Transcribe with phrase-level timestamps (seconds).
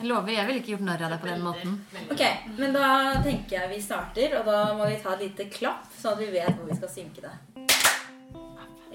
[0.00, 1.72] Jeg lover, jeg ville ikke gjort narr av deg på den måten.
[2.08, 2.22] Ok,
[2.56, 2.86] men da
[3.20, 6.28] tenker jeg vi starter, og da må vi ta et lite klapp, sånn at vi
[6.32, 7.32] vet hvor vi skal synke det.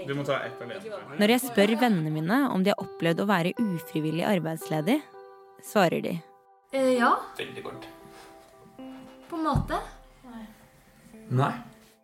[0.06, 0.79] Du må ta ett alene.
[1.22, 4.97] Når jeg spør vennene mine om de har opplevd å være ufrivillig arbeidsledig,
[5.65, 6.15] svarer de.
[6.74, 7.85] Eh, ja, Veldig kort.
[9.29, 9.79] på en måte.
[11.29, 11.51] Nei.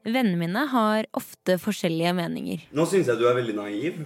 [0.05, 2.67] Vennene mine har ofte forskjellige meninger.
[2.73, 3.99] Nå syns jeg du er veldig naiv.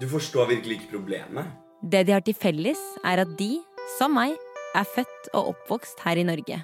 [0.00, 1.50] Du forstår virkelig ikke problemet.
[1.82, 3.54] Det de har til felles, er at de,
[3.98, 4.36] som meg,
[4.76, 6.60] er født og oppvokst her i Norge.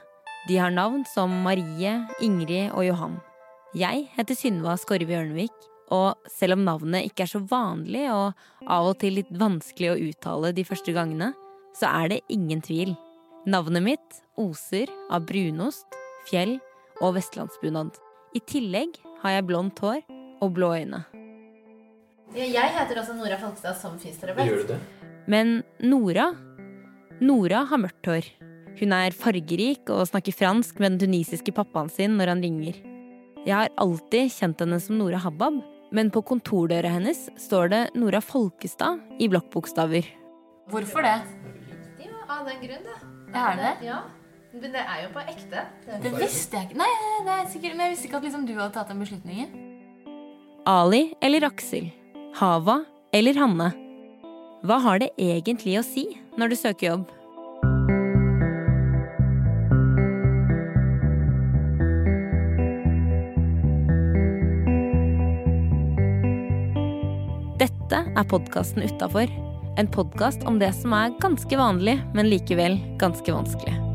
[0.47, 3.17] De har navn som Marie, Ingrid og Johan.
[3.77, 5.55] Jeg heter Synva Skorve Ørnevik,
[5.91, 9.99] og selv om navnet ikke er så vanlig og av og til litt vanskelig å
[10.09, 11.33] uttale de første gangene,
[11.77, 12.95] så er det ingen tvil.
[13.47, 15.87] Navnet mitt oser av brunost,
[16.31, 16.57] fjell
[17.03, 17.93] og vestlandsbunad.
[18.35, 20.03] I tillegg har jeg blondt hår
[20.43, 21.05] og blå øyne.
[22.37, 24.75] Jeg heter også Nora Folkstad som fysioterapeut.
[25.31, 26.33] Men Nora
[27.17, 28.27] Nora har mørkt hår.
[28.77, 32.77] Hun er fargerik og snakker fransk med den tunisiske pappaen sin når han ringer.
[33.47, 35.63] Jeg har alltid kjent henne som Nora Habab,
[35.97, 40.11] men på kontordøra hennes står det Nora Folkestad i blokkbokstaver.
[40.69, 41.15] Hvorfor det?
[42.03, 42.99] Ja, av den grunn, da.
[43.47, 43.73] Er det?
[43.87, 44.03] Ja.
[44.53, 45.65] Men det er jo på ekte.
[46.05, 46.79] Det visste jeg ikke.
[46.83, 46.91] Nei,
[47.25, 49.57] nei, er sikkert, men jeg visste ikke at liksom du hadde tatt den beslutningen.
[50.69, 51.89] Ali eller Aksel?
[52.37, 52.83] Hava
[53.17, 53.73] eller Hanne?
[54.67, 57.07] Hva har det egentlig å si når du søker jobb?
[67.57, 69.33] Dette er podkasten Utafor.
[69.81, 73.86] En podkast om det som er ganske vanlig, men likevel ganske vanskelig.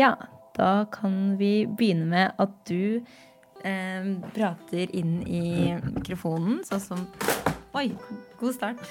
[0.00, 0.14] Ja,
[0.56, 3.02] da kan vi begynne med at du
[3.64, 7.02] eh, prater inn i mikrofonen, sånn som
[7.76, 7.92] Oi,
[8.40, 8.80] god start.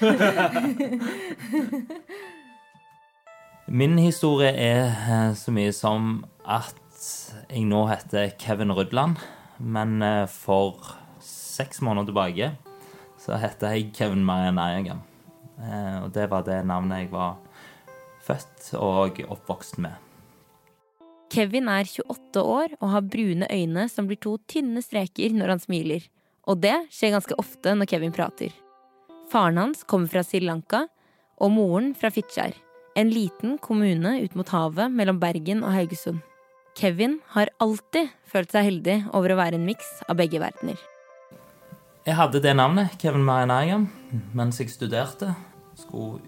[3.80, 6.78] Min historie er eh, så mye som at
[7.50, 9.18] jeg nå heter Kevin Rudland,
[9.58, 12.52] men eh, for seks måneder tilbake
[13.20, 15.02] så heter jeg Kevin Marian Eiergam.
[15.58, 17.36] Eh, Og det var det navnet jeg var
[18.24, 19.98] født og oppvokst med.
[21.30, 25.60] Kevin er 28 år og har brune øyne som blir to tynne streker når han
[25.62, 26.08] smiler.
[26.50, 28.50] Og det skjer ganske ofte når Kevin prater.
[29.30, 30.88] Faren hans kommer fra Sri Lanka,
[31.40, 32.56] og moren fra Fitjar.
[32.98, 36.18] En liten kommune ut mot havet mellom Bergen og Haugesund.
[36.74, 40.80] Kevin har alltid følt seg heldig over å være en miks av begge verdener.
[42.06, 43.86] Jeg hadde det navnet, Kevin Eiergam,
[44.34, 45.30] mens jeg studerte.
[45.78, 46.18] Skulle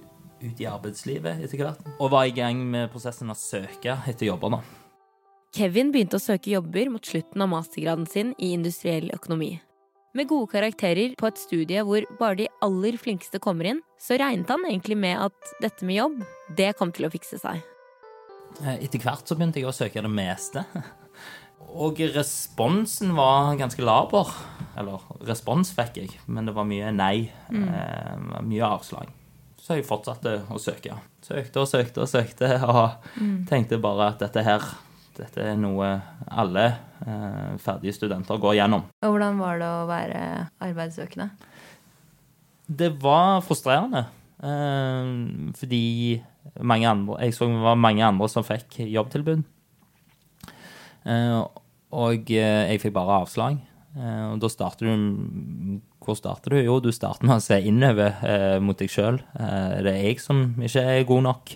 [0.42, 1.82] ut i arbeidslivet etter hvert.
[1.98, 4.81] Og var i gang med prosessen å søke etter jobber, da.
[5.52, 9.58] Kevin begynte å søke jobber mot slutten av mastergraden sin i industriell økonomi.
[10.16, 14.48] Med gode karakterer på et studie hvor bare de aller flinkeste kommer inn, så regnet
[14.48, 16.22] han egentlig med at dette med jobb,
[16.56, 17.60] det kom til å fikse seg.
[18.62, 20.64] Eh, Etter hvert så begynte jeg å søke det meste.
[21.84, 24.32] Og responsen var ganske laber.
[24.80, 27.28] Eller respons fikk jeg, men det var mye nei.
[27.52, 29.12] Eh, mye avslag.
[29.60, 30.96] Så jeg fortsatte å søke.
[31.22, 33.12] Søkte og søkte og søkte, og
[33.52, 34.64] tenkte bare at dette her
[35.18, 35.88] dette er noe
[36.32, 36.64] alle
[37.04, 38.86] eh, ferdige studenter går gjennom.
[39.04, 40.20] Og hvordan var det å være
[40.64, 41.30] arbeidssøkende?
[42.72, 44.06] Det var frustrerende.
[44.42, 45.10] Eh,
[45.58, 45.82] fordi
[46.64, 49.44] mange andre, jeg så det var mange andre som fikk jobbtilbud.
[51.06, 51.38] Eh,
[51.92, 53.58] og eh, jeg fikk bare avslag.
[53.98, 56.60] Eh, og da starter du Hvor starter du?
[56.64, 59.20] Jo, du starter med å se innover eh, mot deg sjøl.
[59.36, 61.52] Eh, er jeg som ikke er god nok?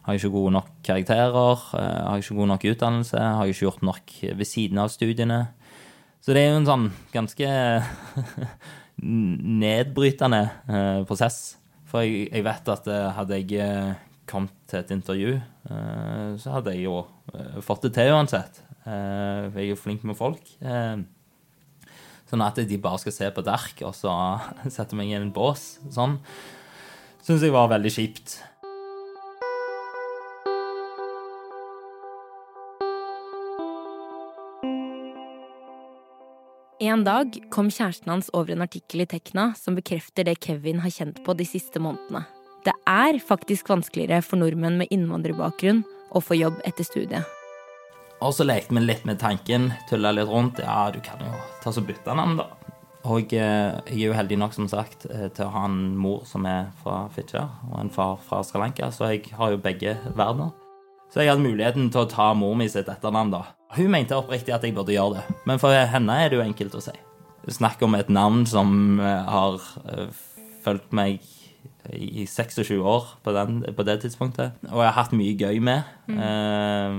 [0.00, 1.64] Har jeg ikke gode nok karakterer?
[1.76, 3.18] Eh, har jeg ikke god nok utdannelse?
[3.20, 5.40] Har jeg ikke gjort nok ved siden av studiene?
[6.24, 7.50] Så det er jo en sånn ganske
[9.64, 11.58] nedbrytende eh, prosess.
[11.90, 13.94] For jeg, vet at eh, hadde jeg
[14.30, 15.30] kommet til et intervju,
[16.38, 17.00] så hadde jeg jo
[17.66, 18.60] fått det til uansett.
[18.84, 20.52] Jeg er jo flink med folk.
[22.30, 24.14] Sånn at de bare skal se på et ark, og så
[24.76, 25.80] sette meg i en bås.
[25.90, 26.20] Sånn.
[27.26, 28.38] Syns jeg var veldig kjipt.
[36.90, 40.90] En dag kom kjæresten hans over en artikkel i Tekna som bekrefter det Kevin har
[40.90, 42.24] kjent på de siste månedene.
[42.66, 47.28] Det er faktisk vanskeligere for nordmenn med innvandrerbakgrunn å få jobb etter studiet.
[48.20, 50.58] Og så lekte vi litt med tanken, tulla litt rundt.
[50.64, 51.30] Ja, du kan jo
[51.62, 52.48] ta så bytte navn, da.
[53.06, 56.26] Og eh, jeg er jo heldig nok, som sagt, eh, til å ha en mor
[56.28, 59.94] som er fra Fitjar, og en far fra Sri Lanka, så jeg har jo begge
[60.10, 60.50] verdener.
[61.14, 63.46] Så jeg hadde muligheten til å ta mor mi sitt etternavn, da.
[63.76, 66.74] Hun mente oppriktig at jeg burde gjøre det, men for henne er det jo enkelt
[66.74, 66.96] å si.
[67.50, 70.08] Snakk om et navn som eh, har eh,
[70.64, 71.22] fulgt meg
[71.90, 75.86] i 26 år på, den, på det tidspunktet, og jeg har hatt mye gøy med.
[76.10, 76.98] Eh,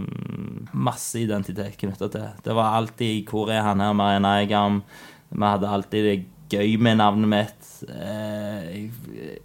[0.71, 2.27] masse identitet knytta til.
[2.43, 4.83] Det var alltid 'Hvor er han her, Marianne Eigam?'
[5.31, 7.67] Vi hadde alltid det gøy med navnet mitt.
[7.87, 8.91] Eh, jeg,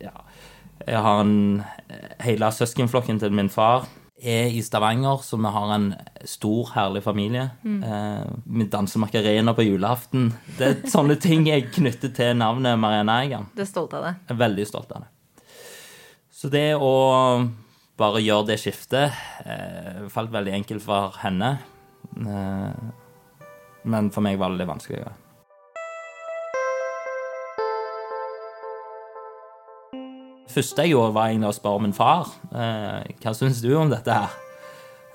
[0.00, 0.14] ja.
[0.86, 1.62] jeg har en
[2.20, 3.86] Hele søskenflokken til min far
[4.16, 5.90] er i Stavanger, så vi har en
[6.24, 7.50] stor, herlig familie.
[7.64, 10.30] Eh, vi danser macarena på julaften.
[10.56, 13.50] Det er sånne ting jeg knytter til navnet Marianne Eigam.
[13.54, 14.14] Du er stolt av det?
[14.24, 15.12] Jeg er veldig stolt av det.
[16.32, 16.94] Så det å
[17.96, 19.12] bare gjøre det skiftet
[19.44, 21.56] eh, falt veldig enkelt for henne.
[22.16, 22.90] Eh,
[23.86, 25.14] men for meg var det litt vanskeligere.
[30.56, 32.32] Første jeg gjorde, var egentlig å spørre min far.
[32.50, 34.34] Eh, hva syns du om dette her?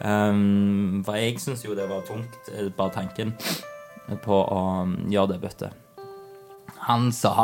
[0.01, 3.35] Um, for jeg syns jo det var tungt, eh, bare tanken
[4.23, 4.61] på å
[5.11, 5.75] gjøre det byttet.
[6.87, 7.35] Han sa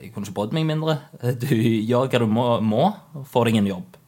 [0.00, 0.98] jeg kunne ikke brydd meg mindre.
[1.40, 2.84] Du gjør hva du må, må
[3.28, 4.00] få deg en jobb.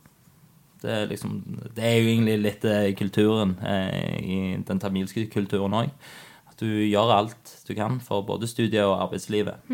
[0.79, 1.38] Det er, liksom,
[1.75, 5.91] det er jo egentlig litt eh, kulturen eh, i den tamilske kulturen òg.
[6.52, 9.64] At du gjør alt du kan for både studiet og arbeidslivet.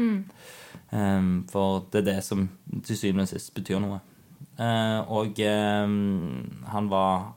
[0.90, 2.48] Um, for det er det som
[2.86, 4.00] til syvende og sist betyr noe.
[4.58, 7.32] Uh, og um, han var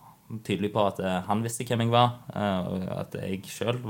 [0.45, 3.81] tydelig på at uh, han visste hvem jeg var, uh, og at jeg sjøl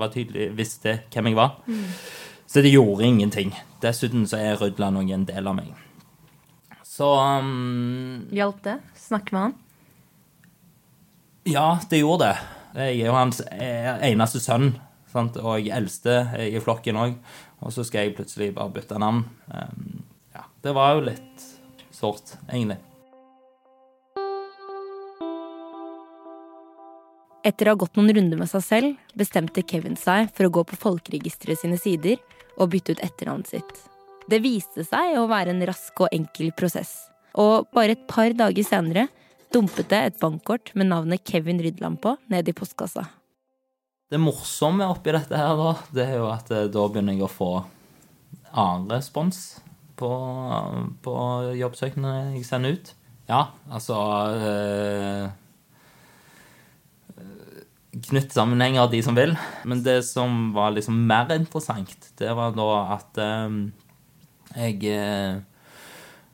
[0.55, 1.59] visste hvem jeg var.
[2.47, 3.51] Så det gjorde ingenting.
[3.83, 5.73] Dessuten så er Rødland òg en del av meg.
[6.87, 7.09] Så
[7.43, 8.79] um, Hjalp det?
[8.95, 9.57] Snakke med han?
[11.47, 12.37] ja, det gjorde det.
[12.77, 14.71] Jeg er jo hans eh, eneste sønn,
[15.11, 15.37] sant?
[15.39, 17.15] og jeg eldste i flokken òg.
[17.65, 19.23] Og så skal jeg plutselig bare bytte navn.
[19.49, 20.03] Um,
[20.35, 21.47] ja, det var jo litt
[21.95, 22.77] sårt, egentlig.
[27.47, 30.65] Etter å ha gått noen runder med seg selv, bestemte Kevin seg for å gå
[30.67, 32.17] på folkeregisteret sine sider
[32.57, 33.85] og bytte ut etternavnet sitt.
[34.27, 37.07] Det viste seg å være en rask og enkel prosess.
[37.39, 39.07] Og bare et par dager senere
[39.53, 43.05] dumpet det et bankkort med navnet Kevin Rydland på ned i postkassa.
[44.07, 47.31] Det morsomme oppi dette her, da, det er jo at eh, da begynner jeg å
[47.31, 47.49] få
[48.53, 49.57] annen respons
[49.99, 50.11] på,
[51.03, 51.15] på
[51.59, 52.93] jobbsøknadene jeg sender ut.
[53.27, 53.97] Ja, altså
[54.39, 55.27] øh,
[58.07, 59.33] Knytt sammenhenger av de som vil.
[59.67, 63.59] Men det som var liksom mer interessant, det var da at øh,
[64.55, 65.41] jeg eh, eh,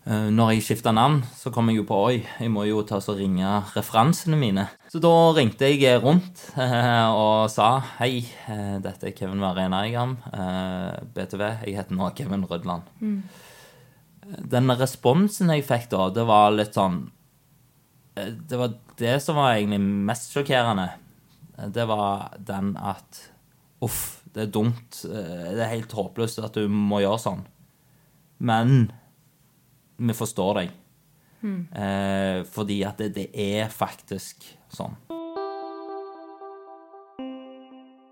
[0.06, 3.16] Når jeg skifta navn, så kom jeg jo på Oi, jeg må jo ta og
[3.16, 4.66] ringe referansene mine.
[4.92, 8.18] Så da ringte jeg rundt eh, og sa hei,
[8.52, 11.44] eh, dette er Kevin Varena Eigam, eh, BTV.
[11.70, 12.84] Jeg heter nå Kevin Rødland.
[14.52, 16.98] Den responsen jeg fikk da, det var litt sånn
[18.20, 19.80] eh, Det var det som var egentlig
[20.10, 20.90] mest sjokkerende.
[21.74, 23.22] Det var den at
[23.84, 25.00] Uff, det er dumt.
[25.08, 27.42] eh, Det er helt håpløst at du må gjøre sånn.
[28.44, 28.92] Men
[30.04, 30.74] vi forstår deg.
[31.44, 34.96] Eh, fordi at det, det er faktisk sånn.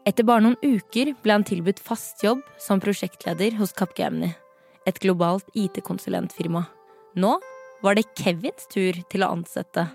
[0.07, 4.33] Etter bare noen uker ble han tilbudt fast jobb som prosjektleder hos Capgemini,
[4.89, 6.66] et globalt IT-konsulentfirma.
[7.21, 7.35] Nå
[7.85, 9.85] var det Kevins tur til å ansette,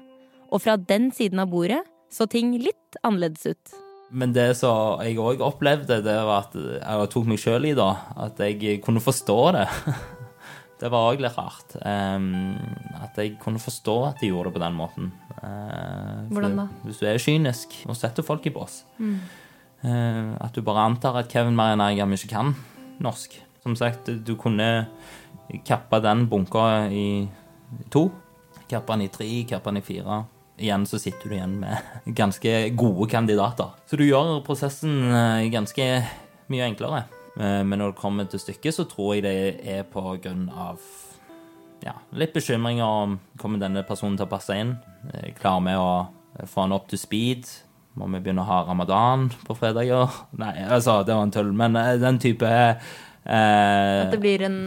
[0.46, 1.82] og fra den siden av bordet
[2.12, 3.74] så ting litt annerledes ut.
[4.14, 7.90] Men det som jeg òg opplevde, det var at jeg tok meg sjøl i da,
[8.22, 9.66] at jeg kunne forstå det.
[10.76, 11.76] Det var òg litt rart.
[11.80, 12.56] Um,
[13.00, 15.10] at jeg kunne forstå at de gjorde det på den måten.
[15.40, 16.68] Uh, Hvordan da?
[16.84, 18.82] Hvis du er kynisk og setter folk i bås.
[19.86, 22.54] Eh, at du bare antar at Kevin Marianne Eigam ikke kan
[23.02, 23.36] norsk.
[23.62, 24.86] Som sagt, du kunne
[25.66, 27.26] kappe den bunka i
[27.92, 28.08] to.
[28.70, 30.24] Kappe den i tre, kappe den i fire.
[30.56, 33.74] Igjen så sitter du igjen med ganske gode kandidater.
[33.86, 35.90] Så du gjør prosessen eh, ganske
[36.52, 37.04] mye enklere.
[37.36, 40.80] Eh, Men når det kommer til stykket, så tror jeg det er på grunn av
[41.84, 44.76] ja, litt bekymringer om kommer denne personen til å passe inn.
[45.38, 47.44] Klarer vi å få han opp til speed?
[47.96, 50.08] Må vi begynne å ha ramadan på fredager?
[50.36, 51.52] Nei, altså, det var en tull.
[51.56, 52.76] Men eh, den type eh,
[53.28, 54.58] At det blir en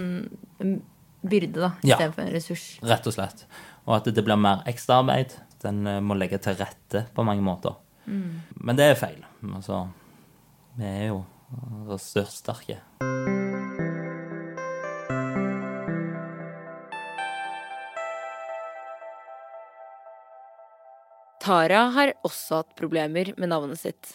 [1.22, 1.98] byrde, da, Ja.
[2.12, 2.80] for en ressurs.
[2.86, 3.46] Rett og slett.
[3.86, 5.34] Og at det blir mer ekstraarbeid.
[5.62, 7.76] Den eh, må legge til rette på mange måter.
[8.10, 9.20] Men det er feil.
[9.54, 9.84] Altså,
[10.80, 11.20] vi er jo
[11.90, 12.80] ressurssterke.
[21.40, 24.12] Tara har også hatt problemer med navnet sitt.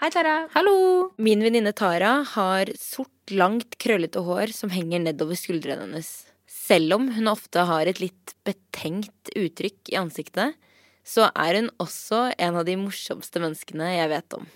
[0.00, 0.46] Hei, Tara.
[0.54, 1.12] Hallo!
[1.20, 6.08] Min venninne Tara har sort, langt, krøllete hår som henger nedover skuldrene hennes.
[6.48, 10.56] Selv om hun ofte har et litt betenkt uttrykk i ansiktet,
[11.04, 14.50] så er hun også en av de morsomste menneskene jeg vet om.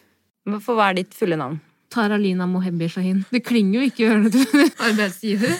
[0.46, 1.60] Hva er ditt fulle navn?
[1.92, 3.24] Tara Lina Mohebi Shahin.
[3.30, 5.54] Det klinger jo ikke i ørene til arbeidsgiver.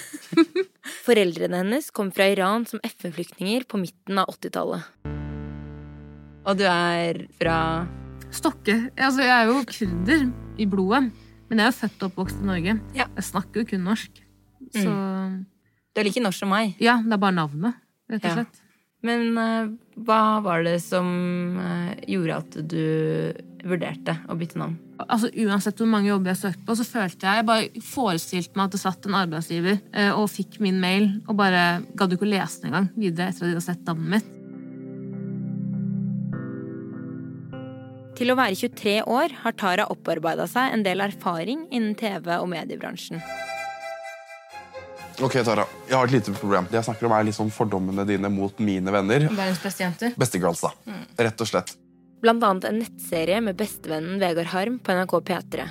[1.07, 4.83] Foreldrene hennes kom fra Iran som FN-flyktninger på midten av 80-tallet.
[6.47, 7.59] Og du er fra
[8.35, 8.75] Stokke.
[8.99, 10.27] Altså, jeg er jo kurder
[10.63, 11.07] i blodet,
[11.49, 12.77] men jeg er jo født og oppvokst i Norge.
[12.99, 13.07] Ja.
[13.17, 14.23] Jeg snakker jo kun norsk.
[14.77, 14.93] Så
[15.97, 16.75] Du er like norsk som meg.
[16.83, 17.79] ja, det er bare navnet,
[18.11, 18.35] rett og Ja.
[18.43, 18.63] slett.
[19.07, 19.69] Men uh,
[20.03, 21.07] hva var det som
[21.61, 22.83] uh, gjorde at du
[23.67, 24.79] vurderte å bytte navn?
[24.97, 28.65] Altså, Uansett hvor mange jobber jeg søkte på, så følte jeg Jeg bare forestilte meg
[28.69, 31.67] at det satt en arbeidsgiver eh, og fikk min mail, og bare
[31.99, 34.33] gadd ikke å lese den engang videre etter at de hadde sett navnet mitt.
[38.17, 42.49] Til å være 23 år har Tara opparbeida seg en del erfaring innen TV- og
[42.49, 43.21] mediebransjen.
[45.21, 45.65] Ok, Tara.
[45.89, 46.67] Jeg har et lite problem.
[46.71, 49.29] Det jeg snakker om er liksom fordommene dine mot mine venner.
[49.29, 50.17] Verdens beste jenter.
[50.17, 50.73] Bestegirls, da.
[51.29, 51.77] Rett og slett.
[52.25, 55.67] Annet en nettserie med bestevennen Vegard Harm på NRK P3.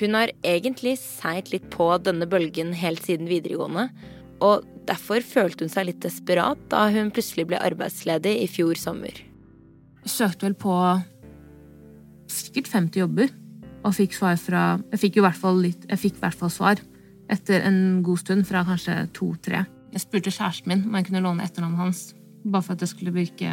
[0.00, 3.86] Hun har egentlig seilt litt på denne bølgen helt siden videregående,
[4.44, 9.14] og derfor følte hun seg litt desperat da hun plutselig ble arbeidsledig i fjor sommer.
[10.02, 10.74] Jeg søkte vel på
[12.28, 13.32] sikkert 50 jobber,
[13.86, 16.50] og fikk svar fra Jeg fikk jo hvert fall litt Jeg fikk i hvert fall
[16.50, 16.80] svar
[17.30, 19.64] etter en god stund, fra kanskje to-tre.
[19.94, 22.06] Jeg spurte kjæresten min om jeg kunne låne etternavnet hans,
[22.44, 23.50] bare for at det skulle virke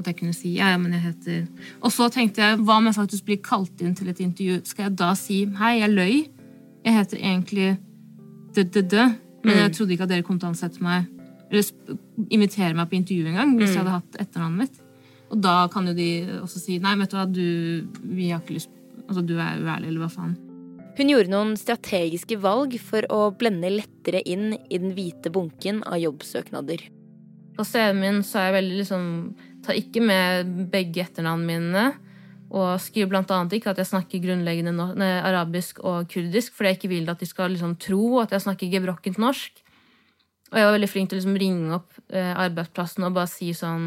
[0.00, 1.40] at jeg kunne si ja, ja, men jeg heter
[1.84, 4.60] Og så tenkte jeg, hva om jeg faktisk blir kalt inn til et intervju?
[4.68, 6.14] Skal jeg da si hei, jeg løy?
[6.82, 7.68] Jeg heter egentlig
[8.56, 9.02] d-d-d,
[9.44, 11.08] men jeg trodde ikke at dere kom til å ansette meg
[11.52, 11.68] eller
[12.32, 14.78] invitere meg på intervju engang hvis jeg hadde hatt etternavnet mitt.
[15.32, 16.08] Og da kan jo de
[16.40, 17.44] også si nei, vet du hva, du,
[18.04, 20.36] vi har ikke lyst Altså, du er uærlig, eller hva faen.
[20.96, 25.98] Hun gjorde noen strategiske valg for å blende lettere inn i den hvite bunken av
[26.00, 26.84] jobbsøknader.
[27.56, 29.08] På CV-en min så er jeg veldig liksom
[29.62, 31.84] Tar ikke med begge etternavnene mine.
[32.52, 36.78] Og skriver annet ikke at jeg snakker grunnleggende no nei, arabisk og kurdisk, fordi jeg
[36.78, 39.62] ikke vil at de skal liksom tro at jeg snakker gebrokkent norsk.
[40.52, 43.54] Og jeg var veldig flink til å liksom ringe opp eh, arbeidsplassen og bare si
[43.56, 43.86] sånn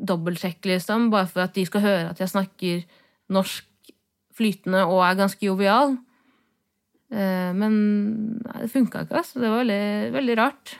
[0.00, 1.10] Dobbeltsjekk, liksom.
[1.12, 2.86] Bare for at de skal høre at jeg snakker
[3.34, 3.66] norsk
[4.38, 5.98] flytende og er ganske jovial.
[7.12, 7.74] Eh, men
[8.46, 9.42] nei, det funka ikke, altså.
[9.42, 10.78] Det var veldig, veldig rart.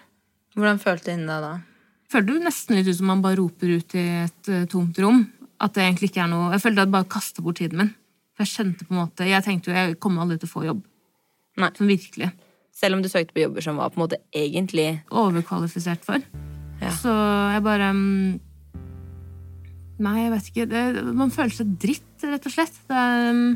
[0.57, 1.52] Hvordan følte hun deg da?
[2.11, 5.25] Følte det nesten litt ut som man bare roper ut i et eh, tomt rom.
[5.61, 7.90] At det egentlig ikke er noe Jeg følte at jeg bare kasta bort tiden min.
[8.33, 10.62] For jeg skjønte på en måte Jeg tenkte jo jeg kommer aldri til å få
[10.64, 10.85] jobb.
[11.61, 11.73] Nei.
[11.76, 12.31] Som virkelig.
[12.81, 16.23] Selv om du søkte på jobber som var på en måte egentlig Overkvalifisert for.
[16.81, 16.95] Ja.
[16.97, 18.38] Så jeg bare mm,
[20.00, 20.64] Nei, jeg vet ikke.
[20.71, 22.79] Det, man føler seg dritt, rett og slett.
[22.88, 23.50] Det er, mm,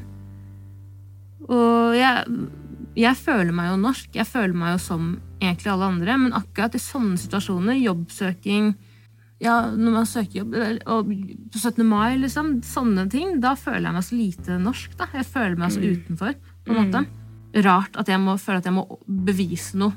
[1.49, 2.37] og jeg,
[2.96, 4.08] jeg føler meg jo norsk.
[4.14, 5.06] Jeg føler meg jo som
[5.42, 8.74] egentlig alle andre, men akkurat i sånne situasjoner, jobbsøking
[9.42, 10.54] ja, når man søker jobb,
[10.88, 11.10] og
[11.52, 11.82] på 17.
[11.84, 14.94] mai, liksom, sånne ting, da føler jeg meg så lite norsk.
[14.96, 15.08] da.
[15.12, 17.02] Jeg føler meg så utenfor, på en måte.
[17.66, 19.92] Rart at jeg må føle at jeg må bevise noe.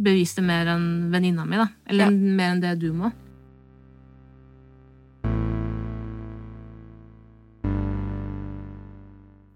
[0.00, 1.66] Bevise det mer enn venninna mi, da.
[1.88, 2.10] Eller Ja.
[2.10, 3.10] mer enn det du må.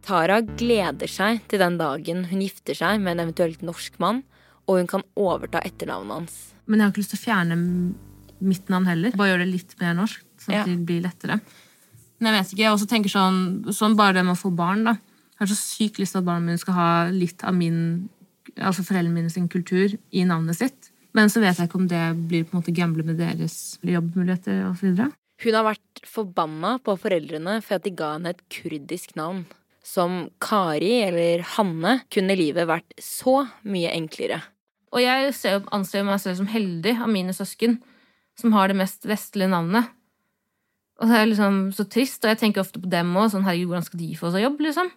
[0.05, 4.23] Tara gleder seg til den dagen hun gifter seg med en eventuelt norsk mann,
[4.69, 6.35] og hun kan overta etternavnet hans.
[6.69, 7.57] Men jeg har ikke lyst til å fjerne
[8.45, 9.15] mitt navn heller.
[9.17, 10.65] Bare gjøre det litt mer norsk, sånn at Ja.
[10.69, 11.41] det blir lettere.
[12.21, 14.85] Men jeg vet ikke, jeg også tenker sånn, sånn bare det med å få barn,
[14.85, 14.93] da.
[14.93, 18.09] Jeg har så sykt lyst til at barna mine skal ha litt av min,
[18.57, 20.91] altså foreldrene mine sin kultur i navnet sitt.
[21.13, 24.65] Men så vet jeg ikke om det blir på en måte gamble med deres jobbmuligheter
[24.71, 25.13] osv.
[25.45, 29.45] Hun har vært forbanna på foreldrene for at de ga henne et kurdisk navn.
[29.85, 34.41] Som Kari eller Hanne kunne livet vært så mye enklere.
[34.95, 35.35] Og jeg
[35.75, 37.81] anser meg selv som heldig av mine søsken,
[38.39, 39.91] som har det mest vestlige navnet.
[41.03, 43.33] Og det er liksom så trist, og jeg tenker ofte på dem òg.
[43.33, 44.93] Sånn, herregud, hvordan skal de få seg jobb, liksom?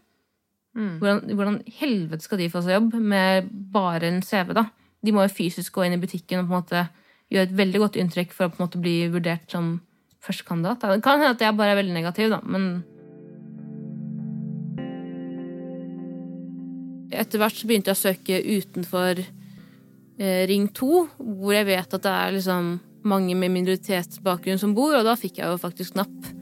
[1.02, 4.68] Hvordan, hvordan helvete skal de få seg jobb med bare en CV, da?
[5.02, 6.84] De må jo fysisk gå inn i butikken og på en måte
[7.34, 9.80] gjøre et veldig godt inntrykk for å på en måte bli vurdert som
[10.24, 10.86] førstekandidat.
[10.86, 12.86] Det kan hende at jeg bare er veldig negativ, da, men
[17.18, 22.04] Etter hvert så begynte jeg å søke utenfor eh, Ring 2, hvor jeg vet at
[22.06, 22.76] det er liksom
[23.08, 26.34] mange med minoritetsbakgrunn som bor, og da fikk jeg jo faktisk napp.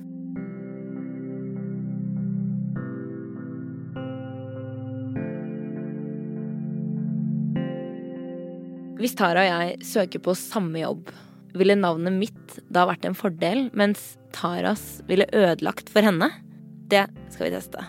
[8.99, 11.11] Hvis Tara og jeg søker på samme jobb,
[11.55, 16.31] ville navnet mitt da vært en fordel, mens Taras ville ødelagt for henne?
[16.91, 17.85] Det skal vi teste.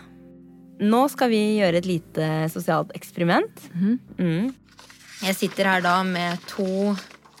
[0.79, 3.67] Nå skal vi gjøre et lite sosialt eksperiment.
[3.73, 4.53] Mm.
[5.23, 6.93] Jeg sitter her da med to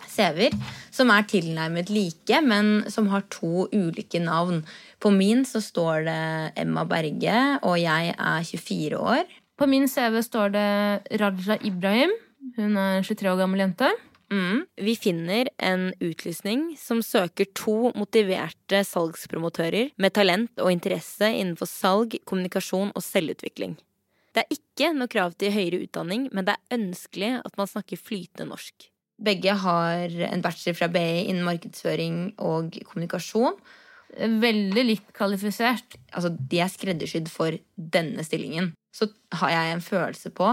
[0.09, 0.55] CV-er
[0.97, 4.63] som er tilnærmet like, men som har to ulike navn.
[4.97, 6.21] På min så står det
[6.57, 9.35] Emma Berge, og jeg er 24 år.
[9.57, 12.13] På min CV står det Raja Ibrahim.
[12.57, 13.91] Hun er en 23 år gammel jente.
[14.31, 14.65] Mm.
[14.75, 22.17] Vi finner en utlysning som søker to motiverte salgspromotører med talent og interesse innenfor salg,
[22.27, 23.77] kommunikasjon og selvutvikling.
[24.35, 27.97] Det er ikke noe krav til høyere utdanning, men det er ønskelig at man snakker
[28.01, 28.89] flytende norsk.
[29.17, 33.57] Begge har en bachelor fra BI innen markedsføring og kommunikasjon.
[34.43, 35.97] Veldig litt kvalifisert.
[36.11, 38.75] Altså, de er skreddersydd for denne stillingen.
[38.93, 40.51] Så har jeg en følelse på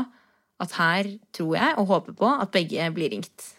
[0.62, 3.50] at her tror jeg og håper på at begge blir ringt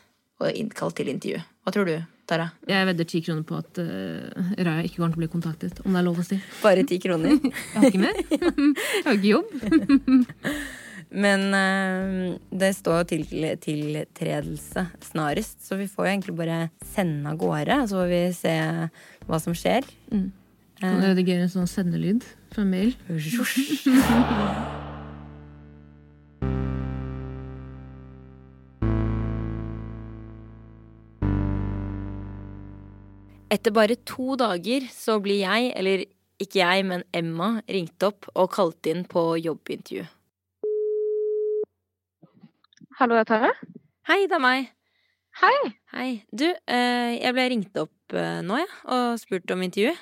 [0.42, 1.42] og innkalt til intervju.
[1.66, 1.96] Hva tror du,
[2.30, 2.50] Tara?
[2.70, 5.82] Jeg vedder ti kroner på at uh, Raja ikke kommer til å bli kontaktet.
[5.86, 6.40] Om det er lov å si.
[6.64, 7.38] Bare ti kroner?
[7.52, 8.24] jeg har ikke mer.
[8.30, 9.54] Jeg har ikke jobb.
[11.26, 13.28] Men uh, det står til
[13.64, 16.64] tiltredelse snarest, så vi får jo egentlig bare
[16.96, 17.84] sende av gårde.
[17.88, 18.56] Så får vi se
[19.30, 19.88] hva som skjer.
[20.12, 20.28] Mm.
[20.82, 22.98] Kan du redigere en sånn sendelyd fra mail?
[33.56, 36.04] Etter bare to dager så blir jeg, eller
[36.42, 40.04] ikke jeg, men Emma, ringt opp og kalt inn på jobbintervju.
[43.00, 43.54] Hallo, jeg Tara.
[44.10, 44.68] Hei, det er meg.
[45.40, 45.56] Hei.
[45.94, 46.10] Hei.
[46.32, 49.96] Du, eh, jeg ble ringt opp eh, nå, jeg, ja, og spurt om intervju.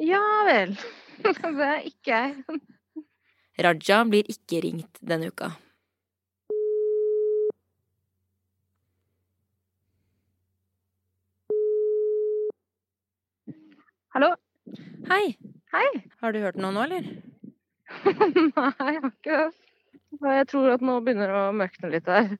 [0.00, 0.76] Ja vel.
[1.22, 2.60] Det er ikke jeg.
[3.62, 5.52] Raja blir ikke ringt denne uka.
[14.12, 14.34] Hallo?
[15.08, 15.38] Hei.
[15.72, 15.88] Hei.
[16.20, 17.06] Har du hørt noe nå, eller?
[18.04, 19.46] Nei, jeg har ikke det.
[20.20, 22.34] Jeg tror at nå begynner det å møkne litt her.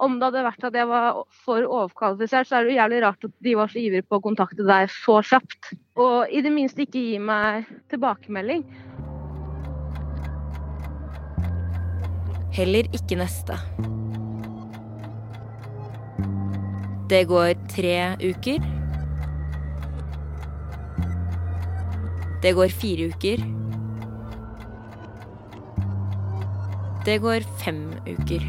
[0.00, 3.28] Om det hadde vært at jeg var for overkvalifisert, så er det jo jævlig rart
[3.28, 5.74] at de var så ivrige på å kontakte deg så kjapt.
[6.00, 8.64] Og i det minste ikke gi meg tilbakemelding.
[12.56, 13.60] Heller ikke neste.
[17.12, 18.80] Det går tre uker.
[22.42, 23.38] Det går fire uker.
[27.06, 28.42] Det går fem uker.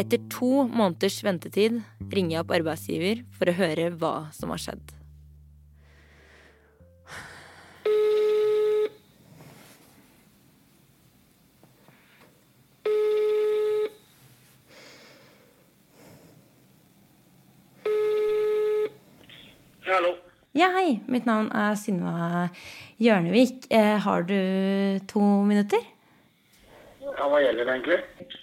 [0.00, 1.82] Etter to måneders ventetid
[2.16, 4.94] ringer jeg opp arbeidsgiver for å høre hva som har skjedd.
[19.94, 20.16] Hallo.
[20.54, 21.00] Ja, hei.
[21.10, 22.44] Mitt navn er Synva
[23.02, 23.64] Hjørnevik.
[23.74, 25.80] Eh, har du to minutter?
[27.02, 27.96] Ja, hva gjelder det egentlig?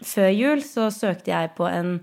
[0.03, 2.01] Før jul så søkte jeg på en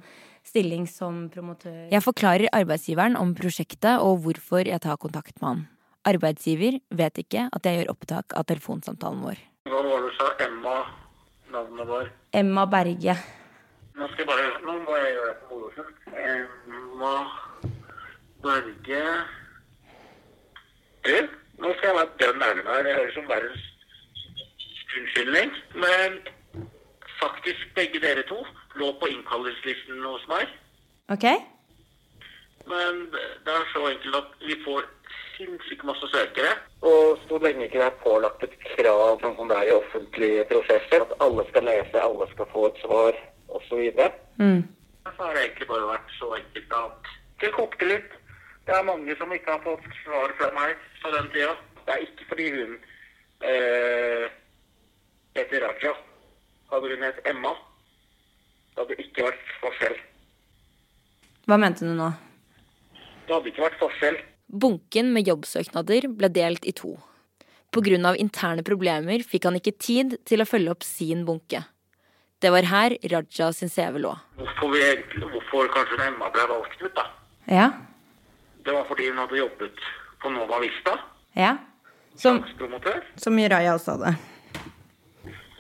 [0.48, 1.90] stilling som promotør.
[1.92, 5.60] Jeg forklarer arbeidsgiveren om prosjektet og hvorfor jeg tar kontakt med han.
[6.08, 9.42] Arbeidsgiver vet ikke at jeg gjør opptak av telefonsamtalen vår.
[9.68, 10.30] Hva var det du sa?
[10.46, 10.78] Emma?
[11.52, 12.08] Navnet var?
[12.32, 13.18] Emma Berge.
[13.98, 15.92] Nå skal jeg bare, nå må jeg gjøre det på hodet.
[16.32, 17.12] Emma
[18.40, 19.04] Berge
[21.08, 21.16] Du,
[21.62, 22.84] nå skal jeg være dønn ærlig med deg.
[22.88, 23.64] Det høres ut som verdens
[24.98, 25.52] unnskyldning.
[25.84, 26.18] Men
[27.22, 28.40] faktisk begge dere to
[28.80, 30.50] lå på innkallelseslisten hos meg.
[31.14, 31.24] Ok?
[32.68, 33.02] Men
[33.46, 34.84] det er så enkelt at vi får
[35.38, 36.52] sinnssykt masse søkere.
[36.84, 40.44] Og så lenge ikke det er pålagt et krav sånn som det er i offentlige
[40.52, 43.84] prosesser, at alle skal lese, alle skal få et svar osv.,
[44.38, 44.60] Mm.
[45.02, 47.08] så har det egentlig bare vært så enkelt at
[47.42, 48.10] det kokte litt.
[48.68, 51.54] Det er mange som ikke har fått svar fra meg på den tida.
[51.86, 52.74] Det er ikke fordi hun
[53.48, 54.26] eh,
[55.38, 55.94] heter Raja.
[56.68, 57.54] Hadde hun hett Emma,
[58.74, 59.96] det hadde ikke vært forskjell.
[61.48, 62.10] Hva mente du nå?
[63.24, 64.20] Det hadde ikke vært forskjell.
[64.48, 66.92] Bunken med jobbsøknader ble delt i to.
[67.78, 71.64] Av interne problemer fikk han ikke tid til å følge opp sin bunke.
[72.40, 74.12] Det var her Raja sin CV lå.
[74.36, 77.04] Hvorfor, vi, egentlig- hvorfor kanskje Emma ble valgt ut, da?
[77.48, 77.70] Ja?
[78.68, 79.78] Det var fordi hun hadde jobbet
[80.20, 80.98] på Nova Vista,
[81.32, 81.56] Ja?
[82.14, 82.44] Som,
[83.16, 84.10] som Raja også hadde.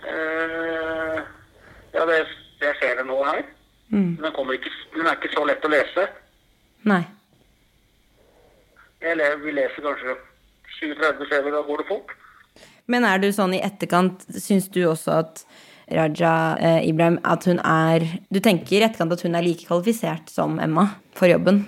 [0.02, 1.20] Uh,
[1.94, 2.18] ja, det,
[2.60, 3.46] jeg ser det nå her.
[3.88, 4.18] Mm.
[4.18, 6.04] Den, ikke, den er ikke så lett å lese.
[6.90, 7.00] Nei.
[9.00, 10.18] Eller vi leser kanskje
[10.82, 12.12] 20-30 CV, da går det fort.
[12.92, 15.46] Men er du sånn i etterkant, syns du også at
[15.96, 20.28] Raja eh, Ibrahim at hun er Du tenker i etterkant at hun er like kvalifisert
[20.28, 21.64] som Emma for jobben?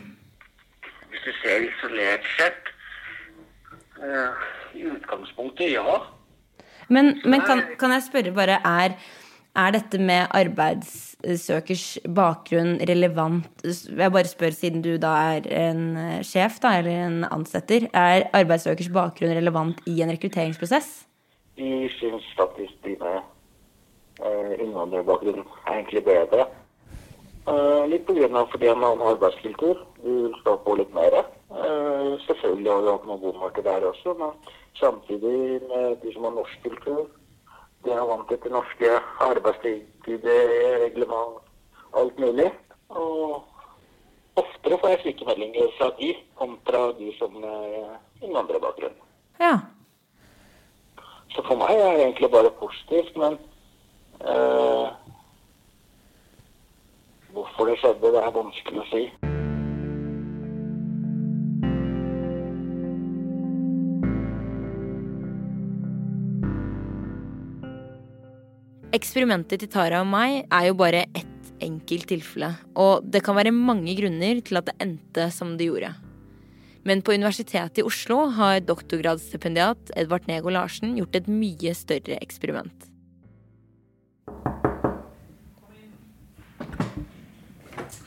[1.21, 2.71] Hvis du ser isolert sett
[4.01, 4.45] eh,
[4.79, 5.99] I utgangspunktet, ja.
[6.89, 8.97] Men, men kan, kan jeg spørre bare, er,
[9.57, 11.85] er dette med arbeidssøkers
[12.17, 17.25] bakgrunn relevant Jeg bare spør siden du da er en eh, sjef, da, eller en
[17.31, 17.89] ansetter.
[17.93, 21.05] Er arbeidssøkers bakgrunn relevant i en rekrutteringsprosess?
[21.61, 23.21] Vi syns faktisk dine
[24.25, 26.49] eh, innvandrerbakgrunn er egentlig bedre.
[27.51, 29.79] Eh, litt av fordi en annen arbeidskultur.
[30.03, 31.17] Du vil stå på litt mer.
[31.51, 34.37] Eh, selvfølgelig har vi hatt noen bommerter der også, men
[34.79, 37.09] samtidig med de som har norsk kultur.
[37.85, 38.93] De er vant til norske
[39.27, 41.41] arbeidstider, reglement,
[41.97, 42.53] alt mulig.
[42.91, 43.43] Og
[44.37, 47.35] oftere får jeg slike meldinger fra de kontra de som
[48.23, 48.99] innvandrerbakgrunn.
[49.41, 49.57] Ja.
[51.35, 53.39] Så for meg er det egentlig bare positivt, men
[54.21, 55.00] eh,
[57.61, 59.03] hvorfor det skjedde, det er vanskelig å si.
[68.97, 71.27] Eksperimentet til Tara og meg er jo bare ett
[71.61, 75.93] enkelt tilfelle, og det kan være mange grunner til at det endte som det gjorde.
[76.89, 82.89] Men på Universitetet i Oslo har doktorgradsstipendiat Edvard Nego Larsen gjort et mye større eksperiment.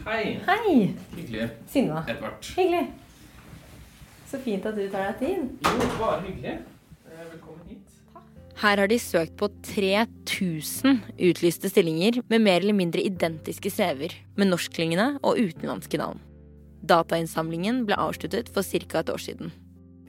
[0.04, 0.40] Hei.
[0.44, 0.94] Hei!
[1.16, 1.46] Hyggelig.
[1.72, 2.02] Sinva.
[2.12, 2.44] Edvard.
[2.58, 2.90] Hyggelig.
[4.28, 5.46] Så fint at du tar deg tid.
[5.64, 6.56] Jo, bare hyggelig.
[7.08, 7.94] Eh, Velkommen hit.
[8.60, 14.52] Her har de søkt på 3000 utlyste stillinger med mer eller mindre identiske CV-er, med
[14.52, 16.20] norskklingende og utenlandske navn.
[16.84, 19.00] Datainnsamlingen ble avsluttet for ca.
[19.00, 19.54] et år siden.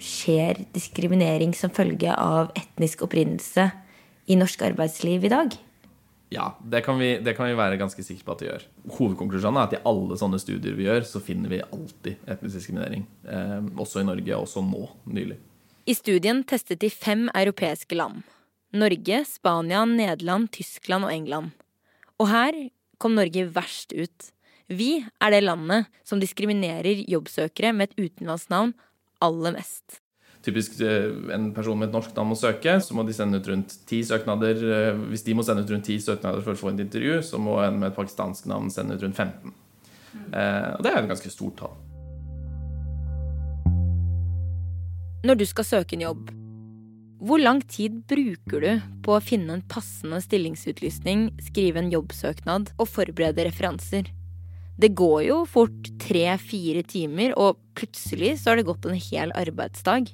[0.02, 3.70] Skjer diskriminering som følge av etnisk opprinnelse
[4.26, 5.54] i norsk arbeidsliv i dag?
[6.34, 8.62] Ja, det kan, vi, det kan vi være ganske sikre på at det gjør.
[8.96, 13.04] Hovedkonklusjonen er at i alle sånne studier vi gjør, så finner vi alltid etnisk diskriminering.
[13.22, 15.38] Eh, også i Norge, også nå nylig.
[15.86, 18.24] I studien testet de fem europeiske land.
[18.74, 21.52] Norge, Spania, Nederland, Tyskland og England.
[22.18, 22.56] Og her
[22.98, 24.30] kom Norge verst ut.
[24.66, 28.72] Vi er det landet som diskriminerer jobbsøkere med et utenlandsnavn
[29.22, 30.00] aller mest.
[30.44, 33.46] Typisk eh, en person med et norsk navn må søke, så må de sende ut
[33.48, 34.60] rundt ti søknader.
[34.60, 37.40] Eh, Hvis de må sende ut rundt ti søknader for å få et intervju, så
[37.40, 39.54] må en med et pakistansk navn sende ut rundt 15.
[40.34, 41.76] Eh, og det er et ganske stort tall.
[45.24, 46.26] Når du skal søke en jobb,
[47.24, 52.90] hvor lang tid bruker du på å finne en passende stillingsutlysning, skrive en jobbsøknad og
[52.90, 54.10] forberede referanser?
[54.76, 60.10] Det går jo fort tre-fire timer, og plutselig så har det gått en hel arbeidsdag.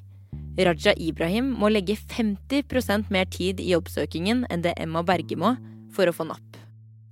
[0.66, 5.54] Raja Ibrahim må legge 50% mer tid i jobbsøkingen enn det Emma Berge må
[5.94, 6.58] for å få napp.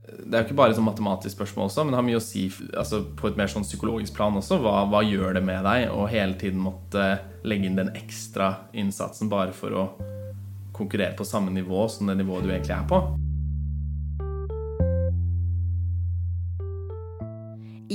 [0.08, 2.46] Det er jo ikke bare et matematisk spørsmål også, men det har mye å si
[2.72, 4.56] altså, på et mer sånn psykologisk plan også.
[4.64, 7.10] Hva, hva gjør det med deg å hele tiden måtte
[7.44, 9.86] legge inn den ekstra innsatsen bare for å
[10.76, 13.02] konkurrere på samme nivå som det nivået du egentlig er på?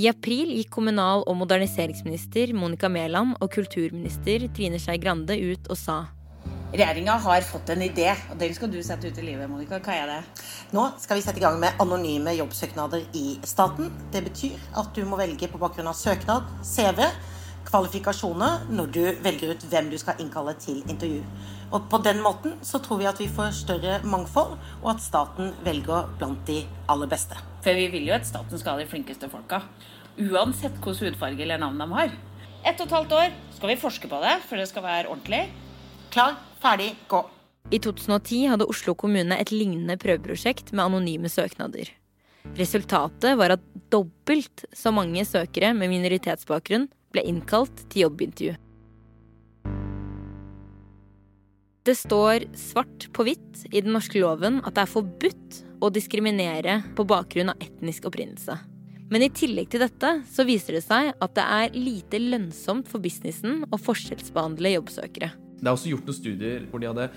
[0.03, 5.79] I april gikk kommunal- og moderniseringsminister Monica Mæland og kulturminister Trine Skei Grande ut og
[5.79, 5.99] sa
[6.73, 9.77] Regjeringa har fått en idé, og den skal du sette ut i livet, Monica.
[9.77, 10.43] Hva er det?
[10.73, 13.93] Nå skal vi sette i gang med anonyme jobbsøknader i staten.
[14.11, 17.05] Det betyr at du må velge på bakgrunn av søknad, CV,
[17.69, 21.23] kvalifikasjoner når du velger ut hvem du skal innkalle til intervju.
[21.73, 25.53] Og på den måten så tror vi at vi får større mangfold, og at staten
[25.63, 26.59] velger blant de
[26.91, 27.39] aller beste.
[27.63, 29.63] For vi vil jo at staten skal ha de flinkeste folka.
[30.17, 32.11] Uansett hvilken hudfarge eller navn de har.
[32.63, 35.47] Ett og et halvt år skal vi forske på det, for det skal være ordentlig.
[36.13, 37.23] Klar, ferdig, gå.
[37.73, 41.89] I 2010 hadde Oslo kommune et lignende prøveprosjekt med anonyme søknader.
[42.59, 48.57] Resultatet var at dobbelt så mange søkere med minoritetsbakgrunn ble innkalt til jobbintervju.
[51.83, 56.77] Det står svart på hvitt i den norske loven at det er forbudt å diskriminere
[56.95, 58.55] på bakgrunn av etnisk opprinnelse.
[59.11, 63.03] Men i tillegg til dette så viser det seg at det er lite lønnsomt for
[63.03, 65.31] businessen å forskjellsbehandle jobbsøkere.
[65.59, 67.07] Det er også gjort noen studier hvor de hadde,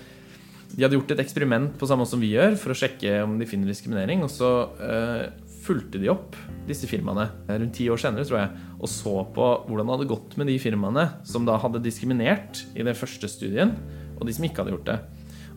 [0.73, 3.37] de hadde gjort et eksperiment på samme måte som vi gjør, for å sjekke om
[3.39, 4.23] de finner diskriminering.
[4.27, 4.51] Og så
[4.83, 5.23] eh,
[5.67, 9.49] fulgte de opp disse firmaene eh, rundt ti år senere, tror jeg, og så på
[9.67, 13.73] hvordan det hadde gått med de firmaene som da hadde diskriminert i den første studien,
[14.17, 15.01] og de som ikke hadde gjort det.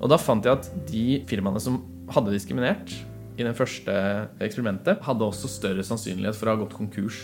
[0.01, 2.95] Og da fant jeg at de firmaene som hadde diskriminert
[3.41, 3.93] i det første
[4.45, 7.23] eksperimentet, hadde også større sannsynlighet for å ha gått konkurs.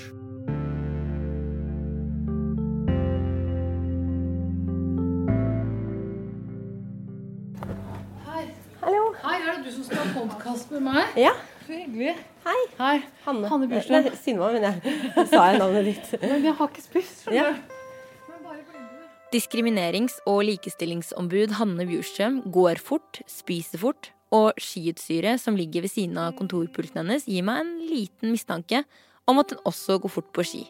[8.27, 8.43] Hei.
[8.83, 9.03] Hallo.
[9.23, 11.15] Hei, er det du som skal ha podkast med meg?
[11.21, 11.33] Ja.
[11.67, 12.17] Så hyggelig.
[12.47, 12.59] Hei.
[12.79, 12.97] Hei.
[13.27, 13.51] Hanne.
[13.51, 14.07] Hanne Bjurstrøm.
[14.09, 16.13] Nei, Sinva, men jeg sa jeg navnet ditt.
[16.27, 17.25] Men jeg har ikke spist.
[17.35, 17.49] Ja.
[19.35, 26.19] Diskriminerings- og likestillingsombud Hanne Bjurstrøm går fort, spiser fort, og skiutstyret som ligger ved siden
[26.19, 28.83] av kontorpulten hennes, gir meg en liten mistanke
[29.27, 30.65] om at hun også går fort på ski.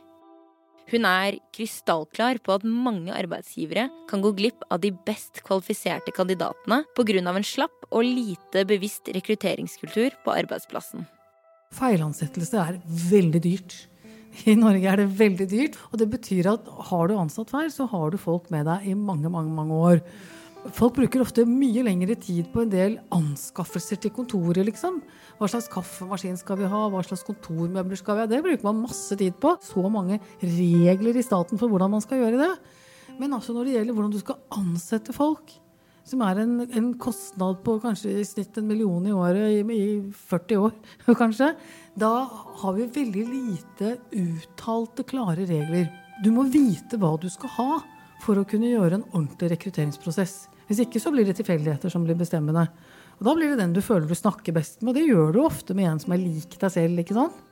[0.86, 6.84] Hun er krystallklar på at mange arbeidsgivere kan gå glipp av de best kvalifiserte kandidatene
[6.94, 7.18] pga.
[7.26, 11.06] en slapp og lite bevisst rekrutteringskultur på arbeidsplassen.
[11.74, 13.74] Feilansettelse er veldig dyrt.
[14.46, 15.76] I Norge er det veldig dyrt.
[15.90, 18.94] Og det betyr at har du ansatt feil, så har du folk med deg i
[18.94, 20.02] mange, mange, mange år.
[20.74, 24.98] Folk bruker ofte mye lengre tid på en del anskaffelser til kontoret, liksom.
[25.38, 28.30] Hva slags kaffemaskin skal vi ha, hva slags kontormøbler skal vi ha?
[28.30, 29.52] Det bruker man masse tid på.
[29.62, 32.50] Så mange regler i staten for hvordan man skal gjøre det.
[33.20, 35.54] Men altså når det gjelder hvordan du skal ansette folk,
[36.06, 39.86] som er en, en kostnad på kanskje i snitt en million i året i, i
[40.30, 40.74] 40 år,
[41.22, 41.50] kanskje,
[41.98, 42.14] da
[42.62, 45.90] har vi veldig lite uttalte, klare regler.
[46.24, 47.70] Du må vite hva du skal ha
[48.24, 50.36] for å kunne gjøre en ordentlig rekrutteringsprosess.
[50.66, 52.66] Hvis ikke så blir det tilfeldigheter som blir bestemmende.
[53.20, 54.92] Og da blir det den du føler du snakker best med.
[54.92, 57.02] Og det gjør du ofte med en som er lik deg selv.
[57.02, 57.42] ikke sant?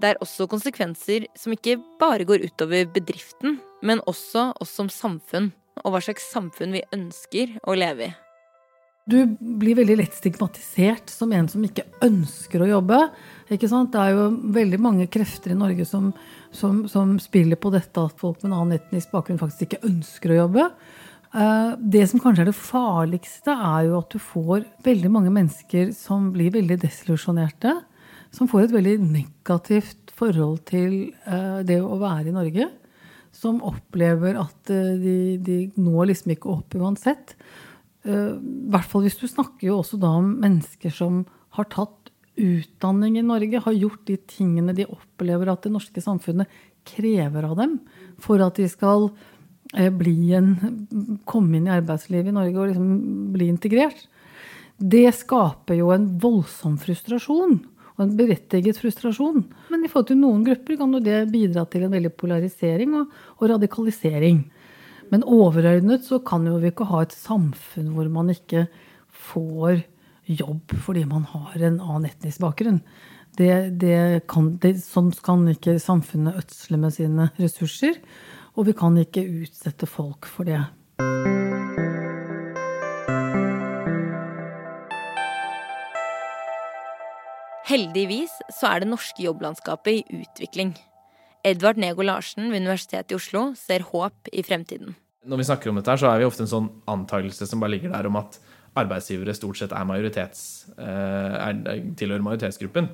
[0.00, 5.50] Det er også konsekvenser som ikke bare går utover bedriften, men også oss som samfunn,
[5.84, 8.14] og hva slags samfunn vi ønsker å leve i.
[9.10, 12.98] Du blir veldig lett stigmatisert som en som ikke ønsker å jobbe.
[13.50, 13.90] Ikke sant?
[13.94, 16.12] Det er jo veldig mange krefter i Norge som,
[16.54, 20.34] som, som spiller på dette at folk med en annen etnisk bakgrunn faktisk ikke ønsker
[20.34, 20.66] å jobbe.
[21.30, 25.94] Eh, det som kanskje er det farligste, er jo at du får veldig mange mennesker
[25.96, 27.76] som blir veldig desillusjonerte.
[28.34, 32.68] Som får et veldig negativt forhold til eh, det å være i Norge.
[33.34, 37.34] Som opplever at eh, de, de når liksom ikke opp uansett.
[38.00, 41.24] I hvert fall hvis du snakker jo også da om mennesker som
[41.56, 42.08] har tatt
[42.40, 46.48] utdanning i Norge, har gjort de tingene de opplever at det norske samfunnet
[46.88, 47.76] krever av dem
[48.22, 49.10] for at de skal
[50.00, 50.54] bli en,
[51.28, 52.88] komme inn i arbeidslivet i Norge og liksom
[53.34, 54.06] bli integrert,
[54.80, 57.58] det skaper jo en voldsom frustrasjon.
[57.98, 59.42] Og en berettiget frustrasjon.
[59.68, 63.10] Men i forhold til noen grupper kan jo det bidra til en veldig polarisering og,
[63.36, 64.40] og radikalisering.
[65.10, 68.68] Men overordnet så kan jo vi ikke ha et samfunn hvor man ikke
[69.10, 69.82] får
[70.30, 72.78] jobb fordi man har en annen etnisk bakgrunn.
[73.38, 77.98] Det, det kan, det, sånn kan ikke samfunnet ødsle med sine ressurser.
[78.58, 80.62] Og vi kan ikke utsette folk for det.
[87.70, 90.74] Heldigvis så er det norske jobblandskapet i utvikling.
[91.46, 94.94] Edvard Nego Larsen ved Universitetet i Oslo ser håp i fremtiden.
[95.28, 97.74] Når vi snakker om dette, her, så er vi ofte en sånn antakelse som bare
[97.74, 98.38] ligger der om at
[98.80, 100.42] arbeidsgivere stort sett er majoritets,
[100.78, 102.88] eh, er, tilhører majoritetsgruppen.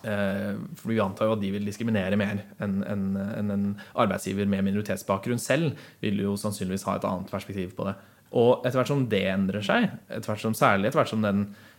[0.00, 4.48] Eh, for vi antar jo at de vil diskriminere mer enn en, en, en arbeidsgiver
[4.48, 7.96] med minoritetsbakgrunn selv vil jo sannsynligvis ha et annet perspektiv på det.
[8.30, 11.42] Og etter hvert som det endrer seg, etter hvert som, særlig etter hvert som den
[11.48, 11.69] eh,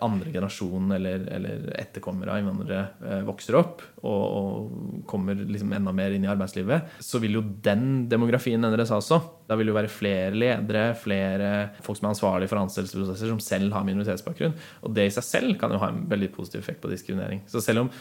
[0.00, 5.92] andre generasjon eller, eller etterkommere av innvandrere eh, vokser opp og, og kommer liksom enda
[5.92, 9.18] mer inn i arbeidslivet, så vil jo den demografien endre seg også.
[9.50, 11.50] Da vil jo være flere ledere, flere
[11.84, 14.56] folk som er ansvarlige for ansettelsesprosesser, som selv har minoritetsbakgrunn.
[14.88, 17.42] Og det i seg selv kan jo ha en veldig positiv effekt på diskriminering.
[17.50, 17.92] Så selv om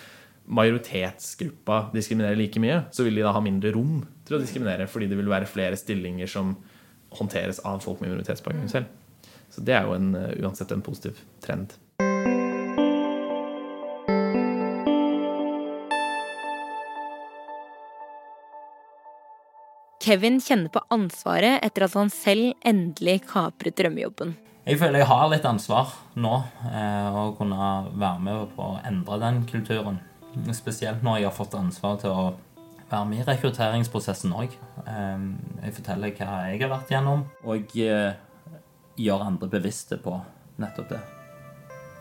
[0.58, 5.10] majoritetsgruppa diskriminerer like mye, så vil de da ha mindre rom til å diskriminere, fordi
[5.12, 6.56] det vil være flere stillinger som
[7.18, 8.88] håndteres av folk med minoritetsbakgrunn selv.
[9.58, 11.72] Så det er jo en, uansett en positiv trend.
[20.08, 24.36] Kevin kjenner på ansvaret etter at han selv endelig kapret drømmejobben.
[24.68, 26.36] Jeg føler jeg har litt ansvar nå,
[26.70, 29.98] eh, å kunne være med på å endre den kulturen.
[30.54, 32.28] Spesielt når jeg har fått ansvar til å
[32.92, 34.54] være med i rekrutteringsprosessen òg.
[34.86, 35.28] Eh,
[35.66, 37.74] jeg forteller hva jeg har vært gjennom, og
[38.98, 40.18] eh, gjør andre bevisste på
[40.62, 41.04] nettopp det.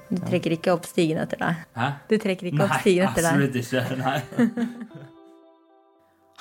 [0.07, 1.63] Du trekker ikke opp stigen etter deg?
[1.75, 1.91] Hæ?
[2.07, 3.33] Du trekker ikke opp stigen etter deg?
[3.37, 3.83] Nei, absolutt ikke.
[4.03, 5.07] Nei.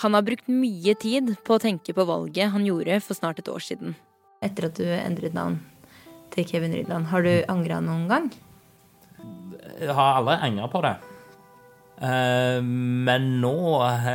[0.03, 3.47] Han har brukt mye tid på å tenke på valget han gjorde for snart et
[3.47, 3.95] år siden.
[4.43, 5.61] Etter at du endret navn
[6.35, 8.27] til Kevin Rydland, har du angra noen gang?
[9.79, 10.93] Jeg har aldri angra på det.
[12.03, 13.55] Eh, men nå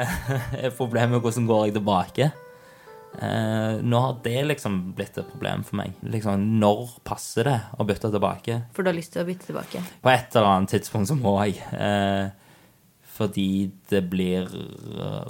[0.61, 2.31] er problemet hvordan går jeg tilbake.
[3.19, 5.97] Eh, nå har det liksom blitt et problem for meg.
[6.07, 8.61] Liksom, Når passer det å bytte tilbake?
[8.73, 9.83] For du har lyst til å bytte tilbake?
[10.03, 11.59] På et eller annet tidspunkt så må jeg.
[11.75, 12.31] Eh,
[13.21, 14.47] fordi det blir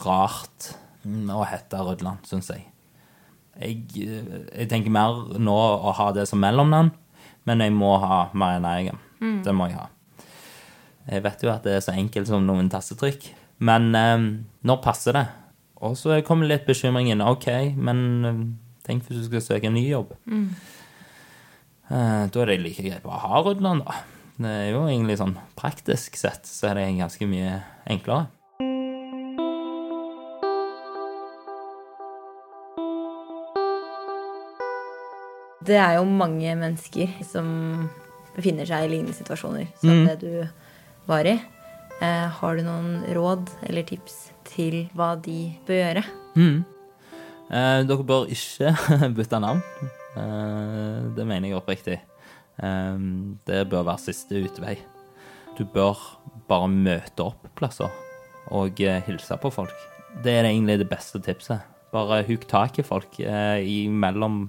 [0.05, 2.69] rart å hete Rødland, syns jeg.
[3.59, 3.81] jeg.
[3.97, 6.93] Jeg tenker mer nå å ha det som mellomnavn,
[7.49, 9.01] men jeg må ha Marianne Eigen.
[9.19, 9.41] Mm.
[9.43, 9.89] Det må jeg ha.
[11.11, 13.33] Jeg vet jo at det er så enkelt som noen tassetrykk,
[13.67, 14.29] men eh,
[14.63, 15.27] når passer det?
[15.81, 17.23] Og så kommer litt bekymringen.
[17.25, 18.41] OK, men eh,
[18.87, 20.13] tenk hvis du skal søke en ny jobb.
[20.27, 20.49] Mm.
[21.91, 23.95] Eh, Da er det like greit å ha Rudland, da.
[24.41, 27.59] Det er jo egentlig sånn praktisk sett så er det ganske mye
[27.93, 28.29] enklere.
[35.67, 37.49] Det er jo mange mennesker som
[38.37, 40.07] befinner seg i lignende situasjoner som Mm.
[40.09, 40.49] det du
[41.07, 41.37] var i.
[42.01, 46.05] Eh, har du noen råd eller tips til hva de bør gjøre?
[46.37, 46.61] Mm.
[47.51, 48.75] Eh, dere bør ikke
[49.17, 49.63] bytte navn.
[50.19, 51.99] Eh, det mener jeg oppriktig.
[52.63, 53.07] Eh,
[53.47, 54.77] det bør være siste utvei.
[55.59, 55.99] Du bør
[56.49, 57.91] bare møte opp plasser
[58.51, 59.75] og eh, hilse på folk.
[60.25, 61.63] Det er egentlig det beste tipset.
[61.91, 64.47] Bare huk tak i folk eh, i mellom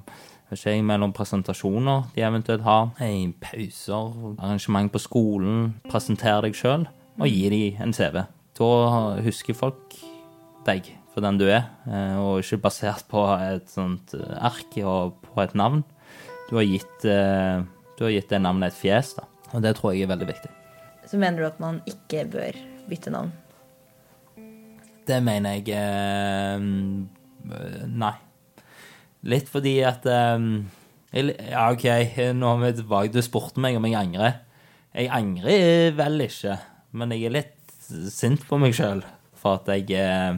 [0.52, 5.76] ikke mellom presentasjoner de eventuelt har, i pauser, arrangement på skolen.
[5.88, 6.84] Presenter deg sjøl,
[7.16, 8.20] og gi dem en CV.
[8.58, 8.72] Da
[9.24, 9.96] husker folk
[10.68, 15.18] deg for den du er, eh, og ikke basert på et sånt eh, ark og
[15.26, 15.84] på et navn.
[16.50, 17.64] Du har gitt, eh,
[17.98, 19.28] du har gitt det navnet et fjes, da.
[19.52, 20.52] Og det tror jeg er veldig viktig.
[21.08, 23.34] Så mener du at man ikke bør bytte navn?
[25.08, 26.68] Det mener jeg eh,
[27.92, 28.14] Nei.
[29.28, 30.46] Litt fordi at eh,
[31.12, 31.88] Ja, OK,
[32.38, 33.12] nå er vi tilbake.
[33.12, 34.38] Du spurte meg om jeg angrer.
[34.96, 36.56] Jeg angrer vel ikke,
[36.96, 37.61] men jeg er litt
[38.14, 39.04] sint på meg sjøl
[39.38, 40.38] for at jeg eh,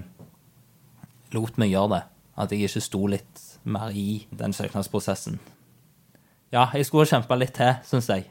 [1.36, 2.04] lot meg gjøre det.
[2.40, 5.40] At jeg ikke sto litt mer i den søknadsprosessen.
[6.54, 8.28] Ja, jeg skulle kjempa litt til, syns jeg.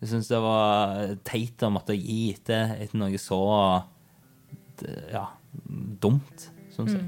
[0.00, 3.40] Jeg syns det var teit å måtte gi etter, etter noe så
[5.12, 5.26] ja,
[6.02, 7.04] dumt, syns jeg.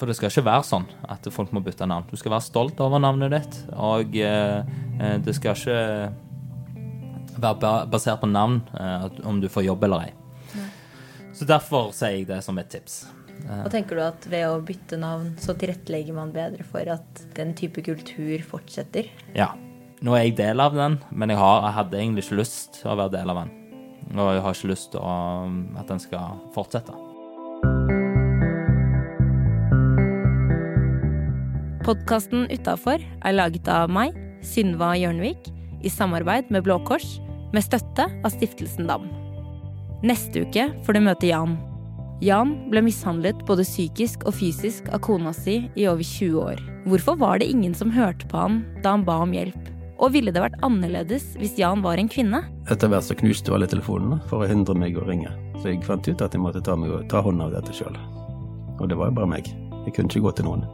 [0.00, 2.06] For det skal ikke være sånn at folk må bytte navn.
[2.08, 4.64] Du skal være stolt over navnet ditt, og eh,
[4.96, 5.80] eh, det skal ikke
[7.40, 10.14] være basert på navn eh, om du får jobb eller ei.
[11.36, 13.04] Så derfor sier jeg det som et tips.
[13.46, 17.22] Eh, Og tenker du at ved å bytte navn, så tilrettelegger man bedre for at
[17.36, 19.08] den type kultur fortsetter?
[19.36, 19.52] Ja.
[20.00, 22.88] Nå er jeg del av den, men jeg, har, jeg hadde egentlig ikke lyst til
[22.88, 23.50] å være del av den.
[24.16, 25.14] Og jeg har ikke lyst til å,
[25.76, 26.96] at den skal fortsette.
[31.84, 35.48] Podkasten Utafor er laget av meg, Synva Hjørnevik,
[35.84, 37.18] i samarbeid med Blå Kors,
[37.54, 39.08] med støtte av Stiftelsen DAM.
[40.00, 41.58] Neste uke får du møte Jan.
[42.24, 46.62] Jan ble mishandlet både psykisk og fysisk av kona si i over 20 år.
[46.88, 49.60] Hvorfor var det ingen som hørte på han da han ba om hjelp?
[50.00, 52.40] Og ville det vært annerledes hvis Jan var en kvinne?
[52.72, 55.32] Etter hvert så knuste jo alle telefonene for å hindre meg å ringe.
[55.60, 58.00] Så jeg fant ut at jeg måtte ta, meg, ta hånd av dette sjøl.
[58.80, 59.52] Og det var jo bare meg.
[59.84, 60.64] Jeg kunne ikke gå til noen.